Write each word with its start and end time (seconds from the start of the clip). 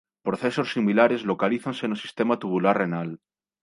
Procesos 0.27 0.67
similares 0.75 1.21
localízanse 1.31 1.85
no 1.87 1.97
sistema 2.03 2.39
tubular 2.41 2.75
renal. 2.83 3.09